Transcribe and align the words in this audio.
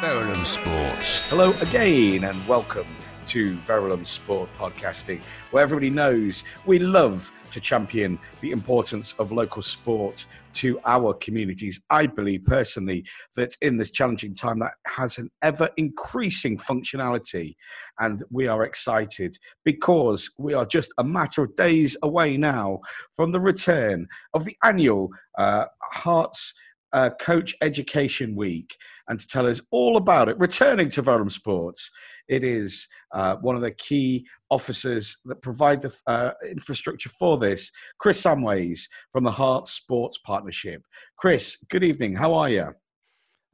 Verulam 0.00 0.46
Sports. 0.46 1.28
Hello 1.28 1.52
again, 1.60 2.24
and 2.24 2.48
welcome 2.48 2.86
to 3.26 3.58
Verulam 3.66 4.06
Sport 4.06 4.48
Podcasting, 4.58 5.20
where 5.50 5.62
everybody 5.62 5.90
knows 5.90 6.42
we 6.64 6.78
love 6.78 7.30
to 7.50 7.60
champion 7.60 8.18
the 8.40 8.50
importance 8.50 9.14
of 9.18 9.30
local 9.30 9.60
sport 9.60 10.26
to 10.52 10.80
our 10.86 11.12
communities. 11.12 11.82
I 11.90 12.06
believe 12.06 12.46
personally 12.46 13.04
that 13.36 13.54
in 13.60 13.76
this 13.76 13.90
challenging 13.90 14.32
time, 14.32 14.60
that 14.60 14.72
has 14.86 15.18
an 15.18 15.28
ever 15.42 15.68
increasing 15.76 16.56
functionality, 16.56 17.56
and 17.98 18.24
we 18.30 18.46
are 18.46 18.64
excited 18.64 19.36
because 19.66 20.30
we 20.38 20.54
are 20.54 20.64
just 20.64 20.94
a 20.96 21.04
matter 21.04 21.42
of 21.42 21.54
days 21.56 21.94
away 22.02 22.38
now 22.38 22.80
from 23.12 23.32
the 23.32 23.40
return 23.40 24.06
of 24.32 24.46
the 24.46 24.56
annual 24.64 25.10
uh, 25.36 25.66
Herts 25.92 26.54
uh, 26.92 27.10
Coach 27.20 27.54
Education 27.62 28.34
Week 28.34 28.76
and 29.08 29.18
to 29.18 29.26
tell 29.26 29.46
us 29.46 29.60
all 29.70 29.96
about 29.96 30.28
it. 30.28 30.38
Returning 30.38 30.88
to 30.90 31.02
Verulam 31.02 31.30
Sports, 31.30 31.90
it 32.28 32.44
is 32.44 32.86
uh, 33.12 33.36
one 33.36 33.56
of 33.56 33.62
the 33.62 33.72
key 33.72 34.26
officers 34.50 35.16
that 35.24 35.42
provide 35.42 35.80
the 35.80 35.94
uh, 36.06 36.30
infrastructure 36.48 37.08
for 37.10 37.38
this, 37.38 37.70
Chris 37.98 38.22
Samways 38.22 38.82
from 39.12 39.24
the 39.24 39.32
Herts 39.32 39.66
Sports 39.66 40.18
Partnership. 40.24 40.82
Chris, 41.16 41.56
good 41.68 41.84
evening. 41.84 42.14
How 42.14 42.34
are 42.34 42.48
you? 42.48 42.72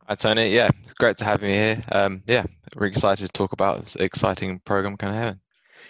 Hi, 0.09 0.15
Tony. 0.15 0.55
Yeah, 0.55 0.71
great 0.99 1.17
to 1.19 1.25
have 1.25 1.43
me 1.43 1.53
here. 1.53 1.83
Um, 1.91 2.23
yeah, 2.27 2.45
really 2.77 2.93
excited 2.93 3.27
to 3.27 3.33
talk 3.33 3.53
about 3.53 3.83
this 3.83 3.97
exciting 3.97 4.61
program 4.65 4.97
kind 4.97 5.15
of 5.15 5.21
having. 5.21 5.41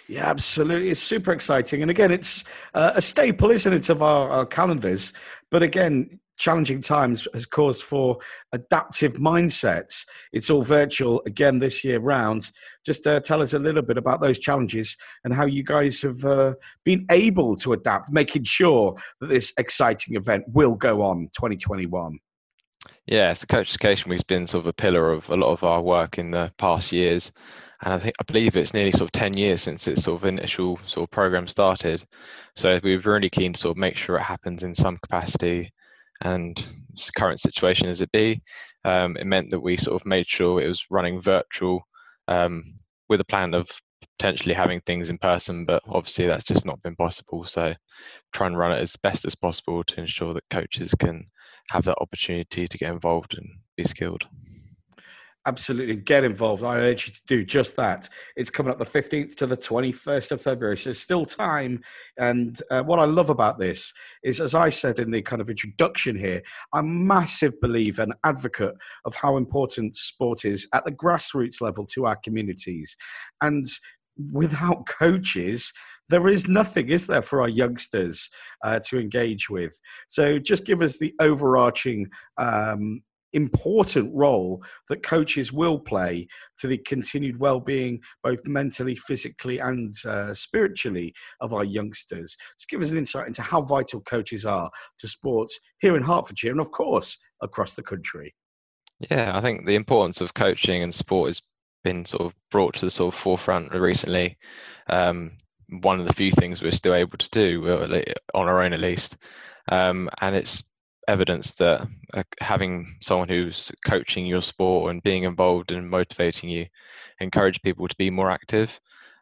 Yeah, 0.07 0.29
absolutely. 0.29 0.89
It's 0.89 1.01
super 1.01 1.33
exciting. 1.33 1.81
And 1.81 1.91
again, 1.91 2.11
it's 2.11 2.43
uh, 2.73 2.93
a 2.95 3.01
staple, 3.01 3.51
isn't 3.51 3.71
it, 3.71 3.89
of 3.89 4.01
our, 4.01 4.29
our 4.29 4.45
calendars? 4.45 5.13
But 5.51 5.63
again, 5.63 6.19
challenging 6.37 6.81
times 6.81 7.27
has 7.33 7.45
caused 7.45 7.83
for 7.83 8.17
adaptive 8.53 9.13
mindsets. 9.13 10.05
It's 10.31 10.49
all 10.49 10.61
virtual 10.61 11.21
again 11.25 11.59
this 11.59 11.83
year 11.83 11.99
round. 11.99 12.51
Just 12.85 13.05
uh, 13.07 13.19
tell 13.19 13.41
us 13.41 13.53
a 13.53 13.59
little 13.59 13.81
bit 13.81 13.97
about 13.97 14.21
those 14.21 14.39
challenges 14.39 14.95
and 15.23 15.33
how 15.33 15.45
you 15.45 15.63
guys 15.63 16.01
have 16.01 16.23
uh, 16.23 16.53
been 16.85 17.05
able 17.11 17.55
to 17.57 17.73
adapt, 17.73 18.11
making 18.11 18.43
sure 18.43 18.95
that 19.19 19.27
this 19.27 19.51
exciting 19.57 20.15
event 20.15 20.43
will 20.47 20.75
go 20.75 21.01
on 21.01 21.29
2021. 21.35 22.19
Yeah, 23.07 23.33
so 23.33 23.45
Coach 23.45 23.69
Education 23.69 24.09
Week's 24.09 24.23
been 24.23 24.47
sort 24.47 24.63
of 24.63 24.67
a 24.67 24.73
pillar 24.73 25.11
of 25.11 25.29
a 25.29 25.35
lot 25.35 25.51
of 25.51 25.63
our 25.63 25.81
work 25.81 26.17
in 26.17 26.31
the 26.31 26.51
past 26.57 26.91
years. 26.91 27.31
And 27.83 27.93
I 27.93 27.99
think 27.99 28.15
I 28.19 28.23
believe 28.23 28.55
it's 28.55 28.73
nearly 28.73 28.91
sort 28.91 29.03
of 29.03 29.11
10 29.11 29.37
years 29.37 29.61
since 29.61 29.87
its 29.87 30.03
sort 30.03 30.21
of 30.21 30.27
initial 30.27 30.79
sort 30.87 31.05
of 31.07 31.11
program 31.11 31.47
started. 31.47 32.03
So 32.55 32.79
we 32.83 32.97
were 32.97 33.13
really 33.13 33.29
keen 33.29 33.53
to 33.53 33.59
sort 33.59 33.77
of 33.77 33.77
make 33.77 33.95
sure 33.95 34.17
it 34.17 34.23
happens 34.23 34.63
in 34.63 34.73
some 34.73 34.97
capacity 34.97 35.71
and 36.23 36.63
current 37.15 37.39
situation 37.39 37.87
as 37.87 38.01
it 38.01 38.11
be, 38.11 38.41
um, 38.85 39.17
it 39.17 39.25
meant 39.25 39.49
that 39.51 39.59
we 39.59 39.77
sort 39.77 39.99
of 39.99 40.05
made 40.05 40.27
sure 40.27 40.61
it 40.61 40.67
was 40.67 40.85
running 40.89 41.21
virtual 41.21 41.81
um, 42.27 42.63
with 43.09 43.21
a 43.21 43.25
plan 43.25 43.53
of 43.53 43.69
potentially 44.17 44.53
having 44.53 44.81
things 44.81 45.09
in 45.09 45.17
person, 45.17 45.65
but 45.65 45.81
obviously 45.87 46.27
that's 46.27 46.43
just 46.43 46.65
not 46.65 46.81
been 46.81 46.95
possible. 46.95 47.45
So 47.45 47.73
try 48.33 48.47
and 48.47 48.57
run 48.57 48.71
it 48.71 48.79
as 48.79 48.95
best 48.95 49.25
as 49.25 49.35
possible 49.35 49.83
to 49.83 49.99
ensure 49.99 50.33
that 50.33 50.49
coaches 50.49 50.93
can 50.97 51.25
have 51.71 51.85
that 51.85 51.97
opportunity 52.01 52.67
to 52.67 52.77
get 52.77 52.91
involved 52.91 53.35
and 53.37 53.47
be 53.75 53.83
skilled 53.83 54.25
absolutely 55.47 55.95
get 55.95 56.23
involved. 56.23 56.63
I 56.63 56.77
urge 56.77 57.07
you 57.07 57.13
to 57.13 57.21
do 57.25 57.45
just 57.45 57.75
that. 57.77 58.09
It's 58.35 58.49
coming 58.49 58.71
up 58.71 58.77
the 58.77 58.85
15th 58.85 59.35
to 59.37 59.47
the 59.47 59.57
21st 59.57 60.31
of 60.31 60.41
February, 60.41 60.77
so 60.77 60.91
still 60.93 61.25
time. 61.25 61.81
And 62.17 62.61
uh, 62.69 62.83
what 62.83 62.99
I 62.99 63.05
love 63.05 63.29
about 63.29 63.57
this 63.57 63.93
is, 64.23 64.41
as 64.41 64.53
I 64.53 64.69
said 64.69 64.99
in 64.99 65.09
the 65.09 65.21
kind 65.21 65.41
of 65.41 65.49
introduction 65.49 66.15
here, 66.17 66.43
I'm 66.73 66.85
a 66.85 66.89
massive 66.89 67.59
believer 67.61 68.03
and 68.03 68.13
advocate 68.25 68.75
of 69.05 69.15
how 69.15 69.37
important 69.37 69.95
sport 69.95 70.45
is 70.45 70.67
at 70.73 70.83
the 70.83 70.91
grassroots 70.91 71.61
level 71.61 71.85
to 71.87 72.05
our 72.05 72.17
communities. 72.17 72.95
And 73.41 73.65
without 74.31 74.85
coaches, 74.85 75.71
there 76.09 76.27
is 76.27 76.47
nothing, 76.47 76.89
is 76.89 77.07
there, 77.07 77.21
for 77.21 77.41
our 77.41 77.49
youngsters 77.49 78.29
uh, 78.63 78.79
to 78.87 78.99
engage 78.99 79.49
with? 79.49 79.79
So 80.07 80.39
just 80.39 80.65
give 80.65 80.81
us 80.81 80.99
the 80.99 81.13
overarching 81.19 82.07
um, 82.37 83.01
important 83.37 84.11
role 84.13 84.61
that 84.89 85.03
coaches 85.03 85.53
will 85.53 85.79
play 85.79 86.27
to 86.59 86.67
the 86.67 86.77
continued 86.79 87.39
well-being 87.39 88.01
both 88.23 88.45
mentally 88.45 88.95
physically 88.95 89.59
and 89.59 89.95
uh, 90.05 90.33
spiritually 90.33 91.13
of 91.39 91.53
our 91.53 91.63
youngsters. 91.63 92.35
Just 92.57 92.69
give 92.69 92.81
us 92.81 92.91
an 92.91 92.97
insight 92.97 93.27
into 93.27 93.41
how 93.41 93.61
vital 93.61 94.01
coaches 94.01 94.45
are 94.45 94.69
to 94.99 95.07
sports 95.07 95.57
here 95.79 95.95
in 95.95 96.03
hertfordshire 96.03 96.51
and 96.51 96.59
of 96.59 96.71
course 96.71 97.17
across 97.41 97.75
the 97.75 97.83
country. 97.83 98.33
Yeah 99.11 99.37
i 99.37 99.41
think 99.41 99.65
the 99.65 99.75
importance 99.75 100.21
of 100.21 100.33
coaching 100.33 100.81
and 100.81 100.93
sport 100.93 101.29
has 101.29 101.41
been 101.87 102.03
sort 102.03 102.25
of 102.25 102.33
brought 102.51 102.73
to 102.75 102.85
the 102.85 102.91
sort 102.91 103.13
of 103.13 103.19
forefront 103.19 103.73
recently. 103.73 104.37
Um, 104.89 105.31
one 105.81 105.99
of 105.99 106.07
the 106.07 106.13
few 106.13 106.31
things 106.31 106.61
we're 106.61 106.71
still 106.71 106.93
able 106.93 107.17
to 107.17 107.29
do 107.29 108.03
on 108.33 108.47
our 108.47 108.61
own 108.61 108.73
at 108.73 108.79
least. 108.79 109.17
Um, 109.69 110.09
and 110.21 110.35
it's 110.35 110.63
evidence 111.07 111.53
that 111.53 111.87
uh, 112.13 112.23
having 112.39 112.97
someone 113.01 113.29
who's 113.29 113.71
coaching 113.85 114.25
your 114.25 114.41
sport 114.41 114.91
and 114.91 115.03
being 115.03 115.23
involved 115.23 115.71
and 115.71 115.89
motivating 115.89 116.49
you 116.49 116.65
encourage 117.19 117.61
people 117.61 117.87
to 117.87 117.95
be 117.97 118.09
more 118.09 118.29
active 118.29 118.79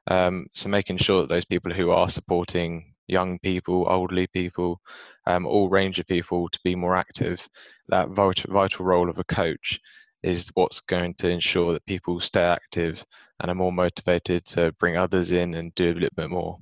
um, 0.07 0.47
so 0.53 0.69
making 0.69 0.97
sure 0.97 1.21
that 1.21 1.29
those 1.29 1.45
people 1.45 1.71
who 1.71 1.91
are 1.91 2.09
supporting 2.09 2.93
young 3.07 3.37
people 3.39 3.87
elderly 3.89 4.27
people 4.27 4.81
um, 5.27 5.45
all 5.45 5.69
range 5.69 5.99
of 5.99 6.07
people 6.07 6.49
to 6.49 6.59
be 6.63 6.75
more 6.75 6.95
active 6.95 7.47
that 7.87 8.09
vital, 8.09 8.51
vital 8.51 8.85
role 8.85 9.09
of 9.09 9.19
a 9.19 9.23
coach 9.25 9.79
is 10.25 10.49
what's 10.55 10.79
going 10.79 11.13
to 11.13 11.29
ensure 11.29 11.71
that 11.71 11.85
people 11.85 12.19
stay 12.19 12.41
active 12.41 13.05
and 13.39 13.51
are 13.51 13.55
more 13.55 13.71
motivated 13.71 14.43
to 14.43 14.71
bring 14.79 14.97
others 14.97 15.31
in 15.31 15.53
and 15.53 15.75
do 15.75 15.91
a 15.91 15.93
little 15.93 16.09
bit 16.15 16.31
more. 16.31 16.57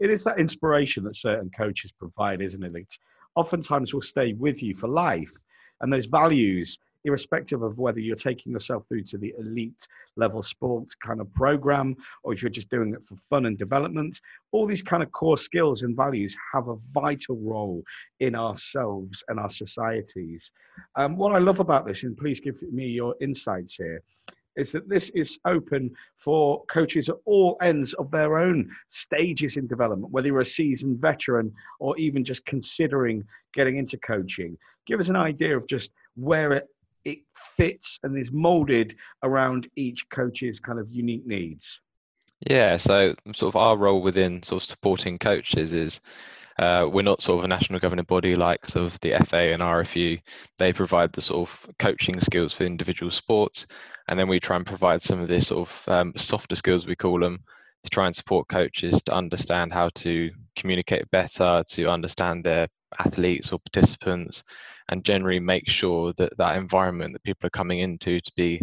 It 0.00 0.10
is 0.10 0.24
that 0.24 0.40
inspiration 0.40 1.04
that 1.04 1.14
certain 1.14 1.50
coaches 1.56 1.92
provide 1.92 2.42
isn't 2.42 2.64
it 2.64 2.72
it's 2.74 2.98
oftentimes 3.36 3.94
will 3.94 4.02
stay 4.02 4.32
with 4.34 4.62
you 4.62 4.74
for 4.74 4.88
life. 4.88 5.32
And 5.80 5.92
those 5.92 6.06
values, 6.06 6.78
irrespective 7.04 7.62
of 7.62 7.78
whether 7.78 7.98
you're 7.98 8.16
taking 8.16 8.52
yourself 8.52 8.86
through 8.86 9.02
to 9.02 9.18
the 9.18 9.34
elite 9.38 9.86
level 10.16 10.42
sports 10.42 10.94
kind 10.94 11.20
of 11.20 11.32
program 11.32 11.96
or 12.22 12.32
if 12.32 12.42
you're 12.42 12.50
just 12.50 12.68
doing 12.68 12.92
it 12.92 13.04
for 13.04 13.16
fun 13.30 13.46
and 13.46 13.56
development, 13.56 14.20
all 14.52 14.66
these 14.66 14.82
kind 14.82 15.02
of 15.02 15.10
core 15.12 15.38
skills 15.38 15.82
and 15.82 15.96
values 15.96 16.36
have 16.52 16.68
a 16.68 16.76
vital 16.92 17.36
role 17.38 17.82
in 18.20 18.34
ourselves 18.34 19.24
and 19.28 19.40
our 19.40 19.48
societies. 19.48 20.52
Um, 20.96 21.16
what 21.16 21.34
I 21.34 21.38
love 21.38 21.60
about 21.60 21.86
this, 21.86 22.02
and 22.02 22.16
please 22.16 22.40
give 22.40 22.60
me 22.70 22.86
your 22.86 23.14
insights 23.20 23.74
here, 23.76 24.02
is 24.56 24.72
that 24.72 24.88
this 24.88 25.10
is 25.10 25.38
open 25.44 25.90
for 26.16 26.64
coaches 26.66 27.08
at 27.08 27.16
all 27.24 27.56
ends 27.60 27.94
of 27.94 28.10
their 28.10 28.38
own 28.38 28.70
stages 28.88 29.56
in 29.56 29.66
development, 29.66 30.12
whether 30.12 30.28
you're 30.28 30.40
a 30.40 30.44
seasoned 30.44 31.00
veteran 31.00 31.52
or 31.78 31.96
even 31.98 32.24
just 32.24 32.44
considering 32.46 33.24
getting 33.54 33.78
into 33.78 33.96
coaching. 33.98 34.56
Give 34.86 35.00
us 35.00 35.08
an 35.08 35.16
idea 35.16 35.56
of 35.56 35.66
just 35.66 35.92
where 36.16 36.52
it, 36.52 36.68
it 37.04 37.18
fits 37.34 37.98
and 38.02 38.18
is 38.18 38.32
molded 38.32 38.96
around 39.22 39.68
each 39.76 40.08
coach's 40.10 40.60
kind 40.60 40.78
of 40.78 40.90
unique 40.90 41.26
needs. 41.26 41.80
Yeah, 42.48 42.78
so 42.78 43.14
sort 43.34 43.54
of 43.54 43.56
our 43.56 43.76
role 43.76 44.00
within 44.00 44.42
sort 44.42 44.62
of 44.62 44.68
supporting 44.68 45.18
coaches 45.18 45.74
is 45.74 46.00
uh, 46.60 46.86
we're 46.92 47.00
not 47.00 47.22
sort 47.22 47.38
of 47.38 47.44
a 47.44 47.48
national 47.48 47.78
governing 47.78 48.04
body 48.04 48.34
like 48.34 48.66
sort 48.66 48.84
of 48.84 49.00
the 49.00 49.18
FA 49.24 49.50
and 49.54 49.62
RFU. 49.62 50.20
They 50.58 50.74
provide 50.74 51.10
the 51.10 51.22
sort 51.22 51.48
of 51.48 51.68
coaching 51.78 52.20
skills 52.20 52.52
for 52.52 52.64
individual 52.64 53.10
sports, 53.10 53.66
and 54.08 54.20
then 54.20 54.28
we 54.28 54.38
try 54.38 54.56
and 54.56 54.66
provide 54.66 55.00
some 55.00 55.22
of 55.22 55.28
the 55.28 55.40
sort 55.40 55.66
of 55.66 55.84
um, 55.88 56.12
softer 56.16 56.54
skills 56.54 56.86
we 56.86 56.94
call 56.94 57.18
them 57.18 57.42
to 57.82 57.88
try 57.88 58.04
and 58.04 58.14
support 58.14 58.46
coaches 58.48 59.02
to 59.04 59.14
understand 59.14 59.72
how 59.72 59.88
to 59.94 60.30
communicate 60.54 61.10
better, 61.10 61.64
to 61.66 61.86
understand 61.86 62.44
their 62.44 62.68
athletes 62.98 63.52
or 63.52 63.58
participants, 63.60 64.44
and 64.90 65.02
generally 65.02 65.40
make 65.40 65.66
sure 65.66 66.12
that 66.18 66.36
that 66.36 66.58
environment 66.58 67.14
that 67.14 67.22
people 67.22 67.46
are 67.46 67.58
coming 67.58 67.78
into 67.78 68.20
to 68.20 68.32
be 68.36 68.60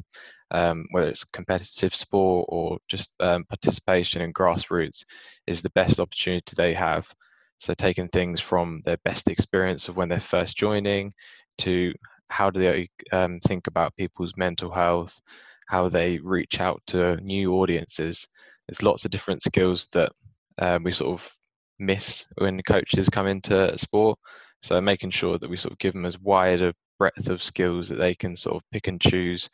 um, 0.51 0.85
whether 0.91 1.07
it's 1.07 1.23
competitive 1.23 1.95
sport 1.95 2.45
or 2.49 2.77
just 2.87 3.11
um, 3.21 3.43
participation 3.45 4.21
in 4.21 4.31
grassroots, 4.33 5.03
is 5.47 5.63
the 5.63 5.71
best 5.71 5.99
opportunity 5.99 6.53
they 6.55 6.75
have 6.75 7.11
so 7.59 7.73
taking 7.73 8.07
things 8.09 8.39
from 8.39 8.81
their 8.85 8.97
best 9.03 9.27
experience 9.27 9.89
of 9.89 9.97
when 9.97 10.09
they're 10.09 10.19
first 10.19 10.57
joining 10.57 11.13
to 11.59 11.93
how 12.29 12.49
do 12.49 12.59
they 12.59 12.89
um, 13.11 13.39
think 13.47 13.67
about 13.67 13.95
people's 13.95 14.33
mental 14.37 14.71
health, 14.71 15.19
how 15.67 15.89
they 15.89 16.17
reach 16.19 16.59
out 16.59 16.81
to 16.87 17.17
new 17.17 17.53
audiences. 17.53 18.27
There's 18.67 18.83
lots 18.83 19.05
of 19.05 19.11
different 19.11 19.41
skills 19.41 19.87
that 19.93 20.11
um, 20.59 20.83
we 20.83 20.91
sort 20.91 21.13
of 21.13 21.31
miss 21.79 22.25
when 22.37 22.61
coaches 22.63 23.09
come 23.09 23.27
into 23.27 23.77
sport. 23.77 24.19
So 24.61 24.81
making 24.81 25.11
sure 25.11 25.37
that 25.37 25.49
we 25.49 25.57
sort 25.57 25.73
of 25.73 25.79
give 25.79 25.93
them 25.93 26.05
as 26.05 26.19
wide 26.19 26.61
a 26.61 26.73
breadth 26.97 27.29
of 27.29 27.43
skills 27.43 27.89
that 27.89 27.97
they 27.97 28.15
can 28.15 28.35
sort 28.35 28.55
of 28.57 28.63
pick 28.71 28.87
and 28.87 28.99
choose. 28.99 29.49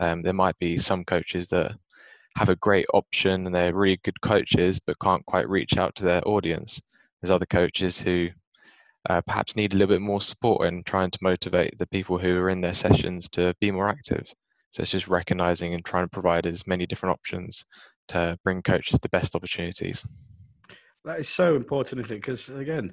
Um, 0.00 0.22
there 0.22 0.32
might 0.32 0.58
be 0.58 0.78
some 0.78 1.04
coaches 1.04 1.48
that 1.48 1.72
have 2.36 2.48
a 2.48 2.56
great 2.56 2.86
option 2.92 3.46
and 3.46 3.54
they're 3.54 3.74
really 3.74 3.98
good 4.04 4.20
coaches 4.20 4.80
but 4.84 4.98
can't 5.00 5.24
quite 5.26 5.48
reach 5.48 5.76
out 5.76 5.94
to 5.96 6.04
their 6.04 6.26
audience. 6.26 6.80
There's 7.20 7.30
other 7.30 7.46
coaches 7.46 7.98
who 8.00 8.28
uh, 9.08 9.20
perhaps 9.22 9.56
need 9.56 9.72
a 9.72 9.76
little 9.76 9.94
bit 9.94 10.02
more 10.02 10.20
support 10.20 10.68
in 10.68 10.82
trying 10.84 11.10
to 11.10 11.18
motivate 11.22 11.78
the 11.78 11.86
people 11.86 12.18
who 12.18 12.36
are 12.38 12.50
in 12.50 12.60
their 12.60 12.74
sessions 12.74 13.28
to 13.30 13.54
be 13.60 13.70
more 13.70 13.88
active. 13.88 14.32
So 14.70 14.82
it's 14.82 14.90
just 14.90 15.08
recognizing 15.08 15.74
and 15.74 15.84
trying 15.84 16.04
to 16.04 16.10
provide 16.10 16.46
as 16.46 16.66
many 16.66 16.86
different 16.86 17.14
options 17.14 17.64
to 18.08 18.38
bring 18.44 18.62
coaches 18.62 18.98
the 19.00 19.08
best 19.08 19.34
opportunities. 19.34 20.04
That 21.04 21.20
is 21.20 21.28
so 21.28 21.56
important, 21.56 22.00
isn't 22.00 22.16
it? 22.16 22.20
Because 22.20 22.48
again, 22.50 22.92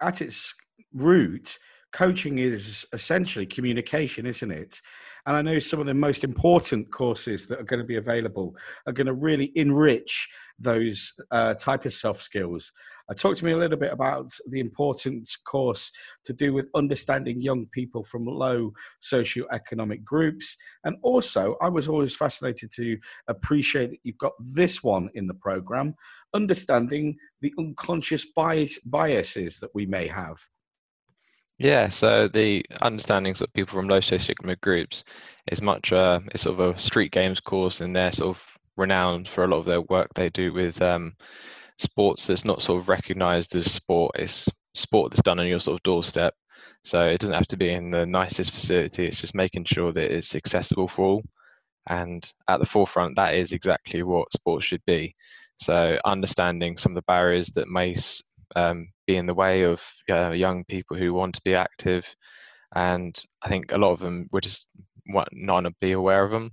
at 0.00 0.20
its 0.20 0.54
root, 0.92 1.58
coaching 1.92 2.38
is 2.38 2.86
essentially 2.92 3.46
communication, 3.46 4.26
isn't 4.26 4.50
it? 4.50 4.80
And 5.26 5.36
I 5.36 5.42
know 5.42 5.58
some 5.58 5.80
of 5.80 5.86
the 5.86 5.94
most 5.94 6.24
important 6.24 6.90
courses 6.90 7.46
that 7.46 7.60
are 7.60 7.64
going 7.64 7.80
to 7.80 7.86
be 7.86 7.96
available 7.96 8.56
are 8.86 8.92
going 8.92 9.06
to 9.06 9.12
really 9.12 9.52
enrich 9.54 10.28
those 10.58 11.12
uh, 11.30 11.54
type 11.54 11.84
of 11.84 11.92
soft 11.92 12.20
skills. 12.20 12.72
Uh, 13.12 13.14
talk 13.14 13.36
to 13.36 13.44
me 13.44 13.52
a 13.52 13.56
little 13.56 13.76
bit 13.76 13.92
about 13.92 14.30
the 14.48 14.58
important 14.58 15.28
course 15.44 15.92
to 16.24 16.32
do 16.32 16.54
with 16.54 16.70
understanding 16.74 17.42
young 17.42 17.66
people 17.66 18.02
from 18.02 18.24
low 18.24 18.72
socioeconomic 19.02 20.02
groups. 20.02 20.56
And 20.84 20.96
also, 21.02 21.56
I 21.60 21.68
was 21.68 21.88
always 21.88 22.16
fascinated 22.16 22.72
to 22.76 22.96
appreciate 23.28 23.90
that 23.90 23.98
you've 24.02 24.16
got 24.16 24.32
this 24.54 24.82
one 24.82 25.10
in 25.14 25.26
the 25.26 25.34
program, 25.34 25.94
understanding 26.32 27.16
the 27.42 27.52
unconscious 27.58 28.24
bias, 28.34 28.78
biases 28.86 29.58
that 29.60 29.74
we 29.74 29.84
may 29.84 30.06
have. 30.06 30.38
Yeah, 31.58 31.90
so 31.90 32.28
the 32.28 32.64
understandings 32.80 33.42
of 33.42 33.52
people 33.52 33.78
from 33.78 33.88
low 33.88 34.00
socioeconomic 34.00 34.62
groups 34.62 35.04
is 35.50 35.60
much 35.60 35.92
uh, 35.92 36.20
it's 36.32 36.44
sort 36.44 36.58
of 36.58 36.66
a 36.66 36.72
StreetGames 36.74 37.42
course, 37.42 37.82
and 37.82 37.94
they're 37.94 38.10
sort 38.10 38.36
of 38.36 38.42
renowned 38.78 39.28
for 39.28 39.44
a 39.44 39.48
lot 39.48 39.58
of 39.58 39.66
their 39.66 39.82
work 39.82 40.08
they 40.14 40.30
do 40.30 40.54
with 40.54 40.80
um, 40.80 41.14
sports 41.82 42.26
that's 42.26 42.44
not 42.44 42.62
sort 42.62 42.80
of 42.80 42.88
recognised 42.88 43.54
as 43.56 43.70
sport. 43.70 44.12
It's 44.18 44.48
sport 44.74 45.10
that's 45.10 45.22
done 45.22 45.40
on 45.40 45.46
your 45.46 45.60
sort 45.60 45.76
of 45.76 45.82
doorstep. 45.82 46.34
So 46.84 47.06
it 47.06 47.18
doesn't 47.18 47.34
have 47.34 47.46
to 47.48 47.56
be 47.56 47.72
in 47.72 47.90
the 47.90 48.06
nicest 48.06 48.50
facility. 48.50 49.06
It's 49.06 49.20
just 49.20 49.34
making 49.34 49.64
sure 49.64 49.92
that 49.92 50.12
it's 50.12 50.34
accessible 50.34 50.88
for 50.88 51.04
all. 51.04 51.22
And 51.88 52.28
at 52.48 52.60
the 52.60 52.66
forefront, 52.66 53.16
that 53.16 53.34
is 53.34 53.52
exactly 53.52 54.02
what 54.02 54.32
sports 54.32 54.64
should 54.64 54.82
be. 54.86 55.14
So 55.58 55.98
understanding 56.04 56.76
some 56.76 56.92
of 56.92 56.96
the 56.96 57.02
barriers 57.02 57.48
that 57.54 57.68
may 57.68 57.94
um, 58.56 58.88
be 59.06 59.16
in 59.16 59.26
the 59.26 59.34
way 59.34 59.62
of 59.62 59.82
uh, 60.10 60.30
young 60.30 60.64
people 60.64 60.96
who 60.96 61.14
want 61.14 61.34
to 61.34 61.42
be 61.44 61.54
active. 61.54 62.06
And 62.74 63.16
I 63.42 63.48
think 63.48 63.72
a 63.72 63.78
lot 63.78 63.92
of 63.92 64.00
them 64.00 64.28
would 64.32 64.42
just 64.42 64.66
not 65.06 65.72
be 65.80 65.92
aware 65.92 66.24
of 66.24 66.30
them. 66.30 66.50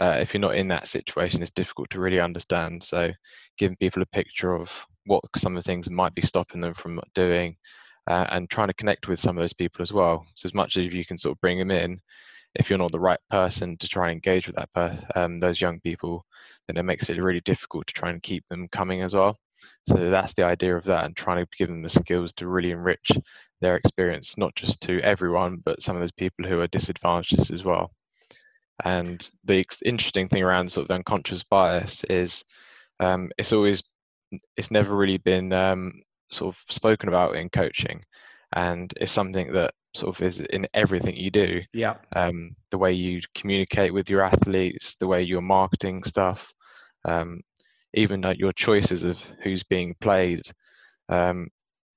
Uh, 0.00 0.16
if 0.20 0.32
you're 0.34 0.40
not 0.40 0.56
in 0.56 0.68
that 0.68 0.88
situation, 0.88 1.42
it's 1.42 1.50
difficult 1.50 1.90
to 1.90 2.00
really 2.00 2.20
understand. 2.20 2.82
So, 2.82 3.10
giving 3.58 3.76
people 3.76 4.02
a 4.02 4.06
picture 4.06 4.54
of 4.54 4.72
what 5.06 5.22
some 5.36 5.56
of 5.56 5.62
the 5.62 5.66
things 5.66 5.90
might 5.90 6.14
be 6.14 6.22
stopping 6.22 6.60
them 6.60 6.74
from 6.74 7.00
doing, 7.14 7.56
uh, 8.08 8.26
and 8.30 8.48
trying 8.50 8.68
to 8.68 8.74
connect 8.74 9.08
with 9.08 9.20
some 9.20 9.36
of 9.36 9.42
those 9.42 9.52
people 9.52 9.82
as 9.82 9.92
well. 9.92 10.26
So, 10.34 10.46
as 10.46 10.54
much 10.54 10.76
as 10.76 10.92
you 10.92 11.04
can 11.04 11.18
sort 11.18 11.36
of 11.36 11.40
bring 11.40 11.58
them 11.58 11.70
in, 11.70 12.00
if 12.54 12.70
you're 12.70 12.78
not 12.78 12.92
the 12.92 13.00
right 13.00 13.20
person 13.30 13.76
to 13.78 13.88
try 13.88 14.08
and 14.08 14.14
engage 14.14 14.46
with 14.46 14.56
that 14.56 14.72
per- 14.74 14.98
um, 15.16 15.40
those 15.40 15.60
young 15.60 15.80
people, 15.80 16.24
then 16.66 16.76
it 16.78 16.84
makes 16.84 17.10
it 17.10 17.18
really 17.18 17.40
difficult 17.42 17.86
to 17.88 17.94
try 17.94 18.10
and 18.10 18.22
keep 18.22 18.44
them 18.48 18.68
coming 18.68 19.02
as 19.02 19.14
well. 19.14 19.38
So 19.88 20.10
that's 20.10 20.34
the 20.34 20.44
idea 20.44 20.76
of 20.76 20.84
that, 20.84 21.04
and 21.04 21.16
trying 21.16 21.44
to 21.44 21.50
give 21.58 21.68
them 21.68 21.82
the 21.82 21.88
skills 21.90 22.32
to 22.34 22.48
really 22.48 22.72
enrich 22.72 23.12
their 23.60 23.76
experience, 23.76 24.36
not 24.38 24.54
just 24.56 24.80
to 24.82 25.00
everyone, 25.02 25.58
but 25.64 25.82
some 25.82 25.96
of 25.96 26.00
those 26.00 26.12
people 26.12 26.46
who 26.46 26.60
are 26.60 26.66
disadvantaged 26.68 27.50
as 27.52 27.64
well. 27.64 27.92
And 28.84 29.28
the 29.44 29.64
interesting 29.84 30.28
thing 30.28 30.42
around 30.42 30.70
sort 30.70 30.90
of 30.90 30.94
unconscious 30.94 31.44
bias 31.44 32.04
is 32.04 32.44
um, 33.00 33.30
it's 33.38 33.52
always 33.52 33.82
it's 34.56 34.70
never 34.70 34.94
really 34.94 35.18
been 35.18 35.52
um, 35.52 35.92
sort 36.30 36.54
of 36.54 36.60
spoken 36.70 37.08
about 37.08 37.36
in 37.36 37.48
coaching, 37.48 38.02
and 38.54 38.92
it's 39.00 39.12
something 39.12 39.52
that 39.52 39.72
sort 39.94 40.14
of 40.14 40.22
is 40.22 40.40
in 40.40 40.66
everything 40.74 41.16
you 41.16 41.30
do. 41.30 41.60
Yeah. 41.72 41.96
Um, 42.14 42.50
the 42.70 42.78
way 42.78 42.92
you 42.92 43.20
communicate 43.34 43.92
with 43.92 44.08
your 44.08 44.22
athletes, 44.22 44.96
the 45.00 45.06
way 45.06 45.22
you're 45.22 45.40
marketing 45.40 46.04
stuff, 46.04 46.52
um, 47.04 47.40
even 47.94 48.20
like 48.20 48.38
your 48.38 48.52
choices 48.52 49.02
of 49.02 49.20
who's 49.42 49.64
being 49.64 49.94
played, 50.00 50.42
um, 51.08 51.48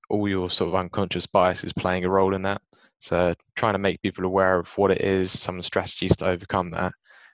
all 0.10 0.28
your 0.28 0.50
sort 0.50 0.70
of 0.70 0.76
unconscious 0.76 1.28
bias 1.28 1.64
is 1.64 1.74
playing 1.74 2.06
a 2.06 2.10
role 2.10 2.34
in 2.34 2.42
that. 2.44 2.62
So 3.04 3.34
trying 3.58 3.74
to 3.74 3.80
make 3.80 4.02
people 4.02 4.24
aware 4.24 4.58
of 4.58 4.70
what 4.78 4.90
it 4.90 5.02
is, 5.02 5.38
some 5.38 5.62
strategies 5.62 6.16
to 6.18 6.26
overcome 6.26 6.72
that, 6.72 6.94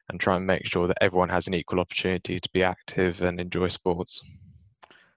and 0.10 0.20
try 0.20 0.36
and 0.36 0.48
make 0.48 0.66
sure 0.66 0.88
that 0.88 0.98
everyone 1.00 1.30
has 1.30 1.46
an 1.46 1.54
equal 1.54 1.80
opportunity 1.80 2.40
to 2.40 2.50
be 2.52 2.64
active 2.64 3.22
and 3.22 3.40
enjoy 3.40 3.68
sports. 3.68 4.24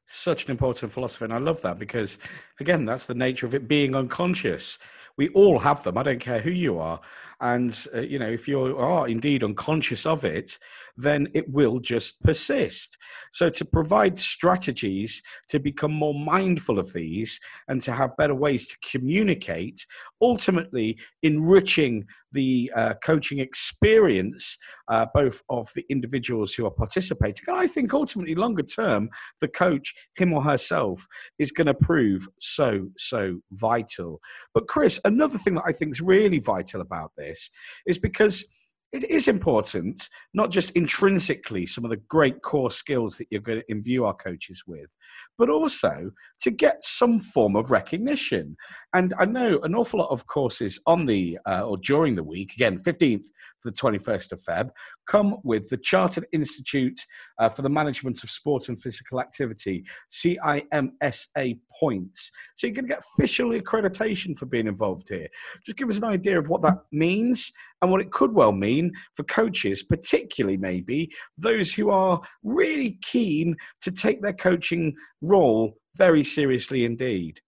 Such 0.05 0.45
an 0.45 0.51
important 0.51 0.93
philosophy, 0.93 1.25
and 1.25 1.33
I 1.33 1.39
love 1.39 1.63
that 1.63 1.79
because, 1.79 2.19
again, 2.61 2.85
that's 2.85 3.07
the 3.07 3.15
nature 3.15 3.47
of 3.47 3.55
it 3.55 3.67
being 3.67 3.95
unconscious. 3.95 4.79
We 5.19 5.29
all 5.31 5.59
have 5.59 5.83
them. 5.83 5.99
I 5.99 6.03
don't 6.03 6.21
care 6.21 6.41
who 6.41 6.51
you 6.51 6.79
are. 6.79 7.01
And, 7.41 7.77
uh, 7.93 8.01
you 8.01 8.21
know, 8.21 8.29
if 8.29 8.47
you 8.47 8.79
are 8.79 9.09
indeed 9.09 9.43
unconscious 9.43 10.07
of 10.07 10.25
it, 10.25 10.59
then 10.97 11.27
it 11.35 11.49
will 11.49 11.81
just 11.81 12.23
persist. 12.23 12.97
So, 13.33 13.49
to 13.49 13.65
provide 13.65 14.17
strategies 14.19 15.23
to 15.49 15.59
become 15.59 15.93
more 15.93 16.15
mindful 16.15 16.79
of 16.79 16.93
these 16.93 17.41
and 17.67 17.81
to 17.83 17.93
have 17.93 18.17
better 18.17 18.35
ways 18.35 18.69
to 18.69 18.77
communicate, 18.89 19.85
ultimately 20.21 20.99
enriching 21.23 22.05
the 22.31 22.73
uh, 22.77 22.95
coaching 23.05 23.41
experience, 23.41 24.57
uh, 24.89 25.07
both 25.13 25.43
of 25.51 25.69
the 25.75 25.85
individuals 25.91 26.55
who 26.55 26.65
are 26.67 26.71
participating. 26.71 27.45
And 27.49 27.57
I 27.57 27.67
think 27.67 27.93
ultimately, 27.93 28.35
longer 28.35 28.63
term, 28.63 29.09
the 29.41 29.49
coach, 29.49 29.95
him 30.17 30.33
or 30.33 30.43
herself, 30.43 31.07
is 31.39 31.53
going 31.53 31.67
to 31.67 31.75
prove 31.75 32.29
so, 32.41 32.89
so 32.97 33.41
vital. 33.53 34.21
But, 34.55 34.69
Chris, 34.69 35.01
another 35.05 35.39
thing 35.39 35.55
that 35.55 35.65
I 35.67 35.73
think 35.73 35.93
is 35.93 36.01
really 36.01 36.39
vital 36.39 36.81
about 36.81 37.13
this 37.17 37.51
is 37.87 37.99
because 37.99 38.47
it 38.93 39.11
is 39.11 39.27
important, 39.27 40.11
not 40.35 40.51
just 40.51 40.71
intrinsically 40.73 41.65
some 41.65 41.85
of 41.85 41.91
the 41.91 41.97
great 42.09 42.43
core 42.43 42.71
skills 42.71 43.17
that 43.17 43.27
you're 43.31 43.41
going 43.41 43.61
to 43.61 43.73
imbue 43.73 44.05
our 44.05 44.13
coaches 44.13 44.65
with, 44.67 44.91
but 45.39 45.49
also 45.49 46.11
to 46.43 46.51
get 46.51 46.85
some 46.85 47.19
form 47.19 47.57
of 47.57 47.71
recognition. 47.71 48.55
And 48.93 49.15
I 49.19 49.25
know 49.25 49.59
an 49.63 49.75
awful 49.75 50.01
lot 50.01 50.11
of 50.11 50.27
courses 50.27 50.79
on 50.87 51.07
the 51.07 51.39
uh, 51.47 51.63
or 51.63 51.79
during 51.79 52.15
the 52.15 52.23
week, 52.23 52.53
again, 52.53 52.77
15th 52.77 53.25
to 53.25 53.29
the 53.63 53.73
21st 53.73 54.33
of 54.33 54.43
Feb, 54.43 54.71
come 55.07 55.37
with 55.45 55.69
the 55.69 55.77
Chartered 55.77 56.27
Institute 56.33 56.99
uh, 57.39 57.49
for 57.49 57.63
the 57.63 57.69
Management 57.69 58.23
of 58.23 58.31
Sport 58.31 58.69
and 58.69 58.81
Physical 58.81 59.21
Activity, 59.21 59.85
CIMSPA 60.11 61.59
points. 61.81 62.31
So 62.57 62.67
you 62.67 62.73
can 62.73 62.87
get 62.87 63.03
official 63.17 63.51
accreditation 63.51 64.37
for 64.37 64.47
being 64.47 64.67
involved 64.67 65.09
here. 65.09 65.29
Just 65.65 65.79
give 65.79 65.91
us 65.91 65.99
an 65.99 66.05
idea 66.05 66.39
of 66.39 66.49
what 66.49 66.63
that 66.63 66.79
means 66.93 67.53
and 67.81 67.91
what 67.91 68.01
it 68.01 68.11
could 68.11 68.33
well 68.33 68.53
mean 68.53 68.93
for 69.15 69.25
coaches, 69.25 69.83
particularly 69.83 70.57
maybe 70.57 71.11
those 71.39 71.73
who 71.73 71.91
are 71.91 72.21
really 72.43 72.99
keen 73.03 73.57
to 73.81 73.91
take 73.91 74.23
their 74.23 74.33
coaching 74.33 74.95
role 75.21 75.75
very 75.97 76.25
seriously 76.25 76.85
indeed. 76.85 77.41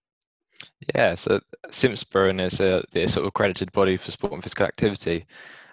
Yeah, 0.94 1.14
so 1.14 1.40
CIMSPA 1.68 2.40
is 2.40 2.60
a 2.60 2.84
the 2.92 3.06
sort 3.08 3.24
of 3.24 3.28
accredited 3.28 3.72
body 3.72 3.96
for 3.96 4.10
sport 4.10 4.32
and 4.32 4.42
physical 4.42 4.66
activity. 4.66 5.26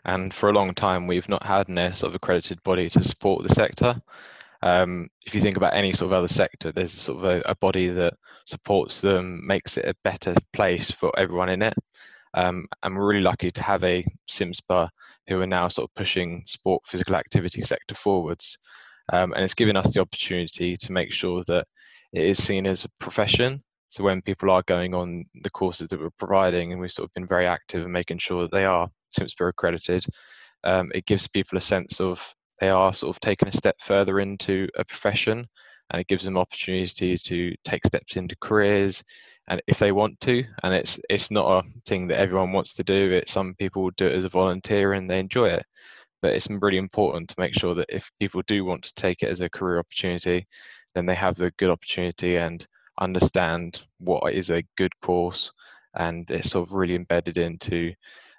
And 0.06 0.34
for 0.34 0.50
a 0.50 0.54
long 0.54 0.74
time, 0.74 1.08
we've 1.08 1.30
not 1.30 1.44
had 1.44 1.70
a 1.70 1.96
sort 1.96 2.12
of 2.12 2.16
accredited 2.16 2.62
body 2.64 2.90
to 2.90 3.04
support 3.04 3.44
the 3.44 3.54
sector. 3.54 4.02
Um, 4.64 5.10
if 5.26 5.34
you 5.34 5.42
think 5.42 5.58
about 5.58 5.76
any 5.76 5.94
sort 5.94 6.12
of 6.12 6.18
other 6.18 6.28
sector, 6.28 6.72
there's 6.72 6.92
sort 6.92 7.20
of 7.20 7.24
a, 7.26 7.52
a, 7.52 7.56
body 7.56 7.88
that 7.88 8.14
supports 8.46 9.02
them, 9.02 9.46
makes 9.46 9.78
it 9.78 9.86
a 9.86 9.96
better 10.04 10.36
place 10.54 10.92
for 10.92 11.12
everyone 11.18 11.50
in 11.50 11.64
it. 11.64 11.74
Um, 12.36 12.68
and 12.84 12.96
we're 12.96 13.08
really 13.08 13.24
lucky 13.24 13.52
to 13.52 13.64
have 13.64 13.84
a 13.84 14.06
CIMSPA 14.30 14.90
who 15.28 15.42
are 15.42 15.48
now 15.48 15.68
sort 15.68 15.90
of 15.90 15.96
pushing 15.96 16.44
sport 16.46 16.84
physical 16.86 17.16
activity 17.16 17.62
sector 17.62 17.96
forwards. 17.96 18.58
Um, 19.12 19.34
and 19.34 19.44
it's 19.44 19.56
given 19.56 19.76
us 19.76 19.94
the 19.94 20.02
opportunity 20.02 20.78
to 20.78 20.92
make 20.92 21.12
sure 21.12 21.44
that 21.48 21.68
it 22.14 22.24
is 22.24 22.42
seen 22.42 22.68
as 22.68 22.86
a 22.86 22.90
profession. 23.00 23.64
So 23.90 24.04
when 24.04 24.22
people 24.22 24.50
are 24.52 24.64
going 24.68 24.94
on 24.94 25.26
the 25.42 25.50
courses 25.50 25.90
that 25.90 26.00
we're 26.00 26.12
providing, 26.12 26.72
and 26.72 26.80
we've 26.80 26.92
sort 26.92 27.10
of 27.10 27.14
been 27.14 27.28
very 27.28 27.46
active 27.46 27.84
in 27.84 27.92
making 27.92 28.20
sure 28.20 28.44
that 28.44 28.52
they 28.52 28.66
are 28.66 28.90
CIMSPA 29.12 29.50
accredited, 29.50 30.06
um, 30.64 30.92
it 30.94 31.06
gives 31.06 31.28
people 31.28 31.58
a 31.58 31.62
sense 31.62 32.00
of 32.00 32.34
they 32.60 32.70
are 32.70 32.94
sort 32.94 33.16
of 33.16 33.20
taking 33.20 33.48
a 33.48 33.52
step 33.52 33.76
further 33.80 34.20
into 34.20 34.68
a 34.78 34.86
profession 34.86 35.48
and 35.90 36.00
it 36.00 36.08
gives 36.08 36.24
them 36.24 36.38
opportunities 36.38 37.24
to 37.24 37.54
take 37.66 37.86
steps 37.86 38.16
into 38.16 38.36
careers 38.40 39.04
and 39.50 39.62
if 39.68 39.80
they 39.80 39.92
want 39.92 40.20
to 40.22 40.44
and 40.64 40.74
it's 40.74 41.00
it's 41.10 41.32
not 41.32 41.66
a 41.66 41.70
thing 41.86 42.08
that 42.08 42.20
everyone 42.20 42.52
wants 42.52 42.74
to 42.74 42.84
do 42.84 43.12
it 43.12 43.28
some 43.28 43.54
people 43.56 43.90
do 43.98 44.08
it 44.08 44.14
as 44.14 44.26
a 44.26 44.30
volunteer 44.30 44.94
and 44.94 45.10
they 45.10 45.20
enjoy 45.20 45.48
it 45.48 45.66
but 46.22 46.34
it's 46.34 46.48
really 46.50 46.78
important 46.78 47.28
to 47.28 47.36
make 47.40 47.54
sure 47.54 47.74
that 47.74 47.88
if 47.90 48.10
people 48.20 48.44
do 48.48 48.64
want 48.64 48.84
to 48.84 48.94
take 48.94 49.24
it 49.24 49.30
as 49.30 49.42
a 49.42 49.50
career 49.50 49.80
opportunity 49.80 50.46
then 50.96 51.06
they 51.06 51.16
have 51.16 51.36
the 51.36 51.52
good 51.58 51.70
opportunity 51.70 52.38
and 52.38 52.68
understand 53.00 53.82
what 54.00 54.34
is 54.34 54.50
a 54.52 54.64
good 54.78 54.92
course 55.02 55.52
and 55.96 56.30
it's 56.30 56.52
sort 56.52 56.68
of 56.68 56.74
really 56.74 56.96
embedded 56.96 57.38
into 57.38 57.92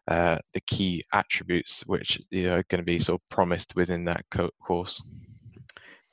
uh, 0.09 0.39
the 0.53 0.61
key 0.67 1.03
attributes 1.13 1.83
which 1.87 2.21
you 2.31 2.45
know, 2.45 2.57
are 2.57 2.65
going 2.69 2.81
to 2.81 2.85
be 2.85 2.99
sort 2.99 3.21
of 3.21 3.29
promised 3.29 3.75
within 3.77 4.05
that 4.05 4.25
co- 4.31 4.51
course 4.61 5.01